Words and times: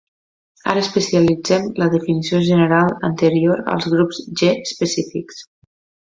Ara 0.71 0.81
especialitzem 0.83 1.67
la 1.81 1.89
definició 1.95 2.39
general 2.47 2.89
anterior 3.09 3.61
als 3.75 3.89
grups 3.95 4.23
"G" 4.41 4.49
específics. 4.63 5.45